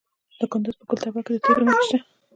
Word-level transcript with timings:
د 0.39 0.41
کندز 0.51 0.73
په 0.79 0.83
ګل 0.89 0.97
تپه 1.03 1.21
کې 1.25 1.31
د 1.33 1.37
تیلو 1.43 1.63
نښې 1.67 1.81
شته. 1.87 1.97